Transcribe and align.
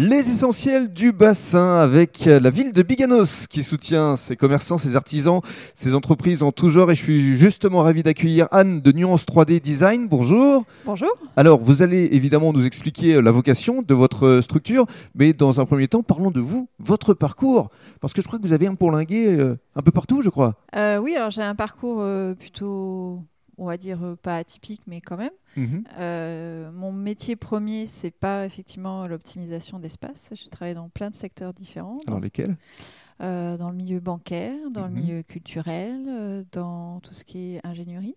Les 0.00 0.30
essentiels 0.30 0.92
du 0.92 1.10
bassin 1.10 1.80
avec 1.80 2.26
la 2.26 2.50
ville 2.50 2.70
de 2.70 2.82
Biganos 2.82 3.48
qui 3.48 3.64
soutient 3.64 4.14
ses 4.14 4.36
commerçants, 4.36 4.78
ses 4.78 4.94
artisans, 4.94 5.40
ses 5.74 5.96
entreprises 5.96 6.44
en 6.44 6.52
tout 6.52 6.68
genre. 6.68 6.92
Et 6.92 6.94
je 6.94 7.02
suis 7.02 7.36
justement 7.36 7.82
ravi 7.82 8.04
d'accueillir 8.04 8.46
Anne 8.52 8.80
de 8.80 8.92
Nuance 8.92 9.24
3D 9.26 9.60
Design. 9.60 10.06
Bonjour. 10.06 10.64
Bonjour. 10.84 11.10
Alors, 11.36 11.58
vous 11.58 11.82
allez 11.82 12.10
évidemment 12.12 12.52
nous 12.52 12.64
expliquer 12.64 13.20
la 13.20 13.32
vocation 13.32 13.82
de 13.82 13.92
votre 13.92 14.40
structure, 14.40 14.86
mais 15.16 15.32
dans 15.32 15.60
un 15.60 15.66
premier 15.66 15.88
temps, 15.88 16.04
parlons 16.04 16.30
de 16.30 16.38
vous, 16.38 16.68
votre 16.78 17.12
parcours. 17.12 17.68
Parce 18.00 18.12
que 18.12 18.22
je 18.22 18.28
crois 18.28 18.38
que 18.38 18.46
vous 18.46 18.52
avez 18.52 18.68
un 18.68 18.76
pourlingué 18.76 19.26
euh, 19.26 19.58
un 19.74 19.82
peu 19.82 19.90
partout, 19.90 20.22
je 20.22 20.30
crois. 20.30 20.54
Euh, 20.76 20.98
oui, 20.98 21.16
alors 21.16 21.30
j'ai 21.30 21.42
un 21.42 21.56
parcours 21.56 21.98
euh, 22.02 22.34
plutôt 22.34 23.24
on 23.58 23.66
va 23.66 23.76
dire 23.76 24.02
euh, 24.02 24.16
pas 24.16 24.36
atypique, 24.36 24.82
mais 24.86 25.00
quand 25.00 25.16
même. 25.16 25.32
Mhm. 25.56 25.84
Euh, 25.98 26.70
mon 26.72 26.92
métier 26.92 27.36
premier, 27.36 27.86
c'est 27.86 28.12
pas 28.12 28.46
effectivement 28.46 29.06
l'optimisation 29.06 29.78
d'espace. 29.78 30.28
J'ai 30.32 30.48
travaillé 30.48 30.74
dans 30.74 30.88
plein 30.88 31.10
de 31.10 31.14
secteurs 31.14 31.52
différents. 31.52 31.98
Dans 32.06 32.20
lesquels? 32.20 32.56
Euh, 33.20 33.56
Dans 33.56 33.70
le 33.70 33.76
milieu 33.76 33.98
bancaire, 33.98 34.70
dans 34.70 34.86
le 34.86 34.92
mhm. 34.92 35.00
milieu 35.00 35.22
culturel, 35.24 36.44
dans 36.52 37.00
tout 37.00 37.12
ce 37.12 37.24
qui 37.24 37.56
est 37.56 37.66
ingénierie. 37.66 38.14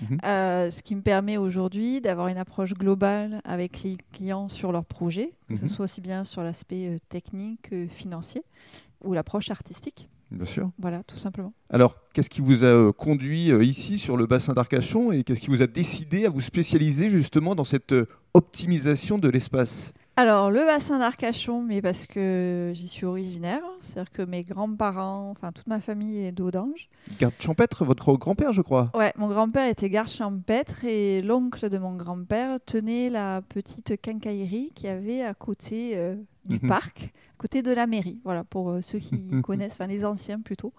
Mhm. 0.00 0.18
ce 0.22 0.82
qui 0.82 0.96
me 0.96 1.02
permet 1.02 1.36
aujourd'hui 1.36 2.00
d'avoir 2.00 2.28
une 2.28 2.38
approche 2.38 2.72
globale 2.72 3.42
avec 3.44 3.82
les 3.82 3.98
clients 4.12 4.48
sur 4.48 4.72
leurs 4.72 4.86
projets, 4.86 5.34
que 5.48 5.56
ce 5.56 5.68
soit 5.68 5.84
aussi 5.84 6.00
bien 6.00 6.24
sur 6.24 6.42
l'aspect 6.42 6.96
technique 7.10 7.68
que 7.68 7.86
financier 7.86 8.42
ou 9.04 9.12
l'approche 9.12 9.50
artistique. 9.50 10.08
Bien 10.30 10.46
sûr. 10.46 10.70
Voilà, 10.78 11.02
tout 11.02 11.16
simplement. 11.16 11.52
Alors, 11.70 11.96
qu'est-ce 12.12 12.30
qui 12.30 12.40
vous 12.40 12.64
a 12.64 12.68
euh, 12.68 12.92
conduit 12.92 13.50
euh, 13.50 13.64
ici 13.64 13.98
sur 13.98 14.16
le 14.16 14.26
bassin 14.26 14.52
d'Arcachon 14.52 15.10
et 15.10 15.24
qu'est-ce 15.24 15.40
qui 15.40 15.50
vous 15.50 15.62
a 15.62 15.66
décidé 15.66 16.24
à 16.24 16.30
vous 16.30 16.40
spécialiser 16.40 17.08
justement 17.08 17.54
dans 17.54 17.64
cette 17.64 17.92
euh, 17.92 18.08
optimisation 18.34 19.18
de 19.18 19.28
l'espace? 19.28 19.92
Alors, 20.16 20.50
le 20.50 20.64
bassin 20.64 20.98
d'Arcachon, 20.98 21.62
mais 21.62 21.80
parce 21.80 22.06
que 22.06 22.72
j'y 22.74 22.88
suis 22.88 23.06
originaire, 23.06 23.62
c'est-à-dire 23.80 24.12
que 24.12 24.22
mes 24.22 24.42
grands-parents, 24.42 25.30
enfin 25.30 25.50
toute 25.50 25.66
ma 25.66 25.80
famille 25.80 26.26
est 26.26 26.32
d'Audange. 26.32 26.90
Garde 27.18 27.34
champêtre, 27.40 27.84
votre 27.84 28.12
grand-père, 28.12 28.52
je 28.52 28.60
crois 28.60 28.90
Ouais, 28.94 29.12
mon 29.16 29.28
grand-père 29.28 29.68
était 29.68 29.88
garde 29.88 30.10
champêtre 30.10 30.84
et 30.84 31.22
l'oncle 31.22 31.70
de 31.70 31.78
mon 31.78 31.96
grand-père 31.96 32.58
tenait 32.64 33.08
la 33.08 33.40
petite 33.40 34.00
quincaillerie 34.00 34.72
qui 34.74 34.88
avait 34.88 35.22
à 35.22 35.32
côté 35.32 35.96
du 36.44 36.58
mhm. 36.60 36.68
parc 36.68 37.12
côté 37.40 37.62
de 37.62 37.72
la 37.72 37.86
mairie. 37.86 38.20
Voilà, 38.22 38.44
pour 38.44 38.70
euh, 38.70 38.82
ceux 38.82 38.98
qui 38.98 39.24
connaissent, 39.42 39.72
enfin 39.72 39.86
les 39.86 40.04
anciens 40.04 40.40
plutôt. 40.40 40.74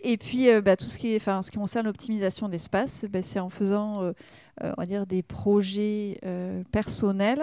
Et 0.00 0.16
puis, 0.16 0.48
euh, 0.48 0.60
bah, 0.60 0.76
tout 0.76 0.86
ce 0.86 0.98
qui, 0.98 1.08
est, 1.08 1.18
ce 1.18 1.50
qui 1.50 1.58
concerne 1.58 1.86
l'optimisation 1.86 2.48
d'espace, 2.48 3.04
bah, 3.10 3.22
c'est 3.24 3.40
en 3.40 3.50
faisant, 3.50 4.02
euh, 4.02 4.12
on 4.60 4.74
va 4.80 4.86
dire, 4.86 5.06
des 5.06 5.22
projets 5.22 6.20
personnels 6.70 7.42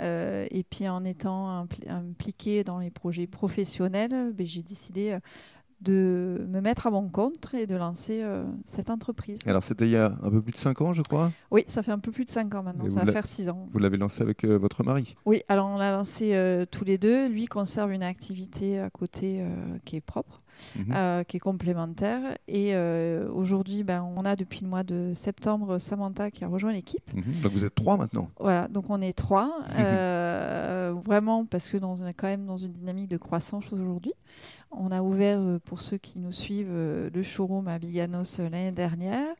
et 0.00 0.64
puis 0.68 0.88
en 0.88 1.04
étant 1.04 1.66
impliqué 1.88 2.64
dans 2.64 2.78
les 2.78 2.90
projets 2.90 3.26
professionnels, 3.26 4.32
bah, 4.32 4.44
j'ai 4.44 4.62
décidé 4.62 5.18
de 5.80 6.46
me 6.48 6.60
mettre 6.60 6.86
à 6.86 6.90
mon 6.90 7.08
compte 7.08 7.54
et 7.54 7.66
de 7.66 7.76
lancer 7.76 8.20
euh, 8.22 8.44
cette 8.64 8.90
entreprise. 8.90 9.40
Alors 9.46 9.62
c'était 9.62 9.86
il 9.86 9.92
y 9.92 9.96
a 9.96 10.16
un 10.22 10.30
peu 10.30 10.42
plus 10.42 10.52
de 10.52 10.58
5 10.58 10.80
ans, 10.80 10.92
je 10.92 11.02
crois? 11.02 11.32
Oui, 11.50 11.64
ça 11.68 11.82
fait 11.82 11.92
un 11.92 11.98
peu 11.98 12.10
plus 12.10 12.24
de 12.24 12.30
5 12.30 12.54
ans 12.54 12.62
maintenant, 12.62 12.88
ça 12.88 13.04
va 13.04 13.12
faire 13.12 13.26
6 13.26 13.48
ans. 13.48 13.68
Vous 13.70 13.78
l'avez 13.78 13.96
lancé 13.96 14.22
avec 14.22 14.44
euh, 14.44 14.56
votre 14.56 14.82
mari? 14.82 15.16
Oui, 15.24 15.42
alors 15.48 15.68
on 15.68 15.78
l'a 15.78 15.92
lancé 15.92 16.34
euh, 16.34 16.66
tous 16.68 16.84
les 16.84 16.98
deux. 16.98 17.28
Lui 17.28 17.46
conserve 17.46 17.92
une 17.92 18.02
activité 18.02 18.80
à 18.80 18.90
côté 18.90 19.42
qui 19.84 19.96
est 19.96 20.00
propre. 20.00 20.42
Mhm. 20.76 20.92
Euh, 20.94 21.24
qui 21.24 21.36
est 21.36 21.40
complémentaire. 21.40 22.36
Et 22.46 22.74
euh, 22.74 23.28
aujourd'hui, 23.32 23.82
ben, 23.82 24.06
on 24.16 24.24
a 24.24 24.36
depuis 24.36 24.60
le 24.62 24.68
mois 24.68 24.82
de 24.82 25.12
septembre 25.14 25.78
Samantha 25.78 26.30
qui 26.30 26.44
a 26.44 26.48
rejoint 26.48 26.72
l'équipe. 26.72 27.02
Mhm. 27.14 27.40
Donc 27.42 27.52
vous 27.52 27.64
êtes 27.64 27.74
trois 27.74 27.96
maintenant 27.96 28.30
Voilà, 28.38 28.68
donc 28.68 28.86
on 28.88 29.00
est 29.00 29.12
trois. 29.16 29.52
Euh, 29.78 30.92
vraiment 31.04 31.44
parce 31.44 31.68
que 31.68 31.76
dans, 31.76 31.92
on 32.00 32.06
est 32.06 32.12
quand 32.12 32.26
même 32.26 32.44
dans 32.44 32.56
une 32.56 32.72
dynamique 32.72 33.08
de 33.08 33.16
croissance 33.16 33.72
aujourd'hui. 33.72 34.12
On 34.70 34.90
a 34.90 35.02
ouvert, 35.02 35.40
pour 35.64 35.80
ceux 35.80 35.98
qui 35.98 36.18
nous 36.18 36.32
suivent, 36.32 36.72
le 36.72 37.22
showroom 37.22 37.68
à 37.68 37.78
Biganos 37.78 38.38
l'année 38.38 38.72
dernière. 38.72 39.34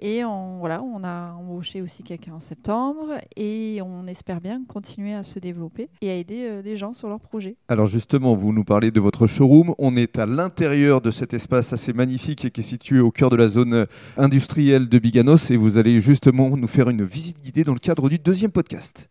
Et 0.00 0.24
on, 0.24 0.58
voilà, 0.58 0.82
on 0.82 1.02
a 1.04 1.32
embauché 1.32 1.80
aussi 1.80 2.02
quelqu'un 2.02 2.34
en 2.34 2.40
septembre 2.40 3.12
et 3.36 3.80
on 3.82 4.06
espère 4.06 4.40
bien 4.40 4.62
continuer 4.66 5.14
à 5.14 5.22
se 5.22 5.38
développer 5.38 5.88
et 6.00 6.10
à 6.10 6.14
aider 6.14 6.46
euh, 6.48 6.62
les 6.62 6.76
gens 6.76 6.92
sur 6.92 7.08
leurs 7.08 7.20
projets. 7.20 7.56
Alors 7.68 7.86
justement, 7.86 8.32
vous 8.32 8.52
nous 8.52 8.64
parlez 8.64 8.90
de 8.90 9.00
votre 9.00 9.26
showroom. 9.26 9.74
On 9.78 9.96
est 9.96 10.18
à 10.18 10.26
l'intérieur 10.26 11.00
de 11.00 11.10
cet 11.10 11.34
espace 11.34 11.72
assez 11.72 11.92
magnifique 11.92 12.50
qui 12.50 12.60
est 12.60 12.64
situé 12.64 13.00
au 13.00 13.10
cœur 13.10 13.30
de 13.30 13.36
la 13.36 13.48
zone 13.48 13.86
industrielle 14.16 14.88
de 14.88 14.98
Biganos 14.98 15.50
et 15.50 15.56
vous 15.56 15.78
allez 15.78 16.00
justement 16.00 16.56
nous 16.56 16.66
faire 16.66 16.90
une 16.90 17.04
visite 17.04 17.40
guidée 17.42 17.64
dans 17.64 17.74
le 17.74 17.78
cadre 17.78 18.08
du 18.08 18.18
deuxième 18.18 18.50
podcast. 18.50 19.10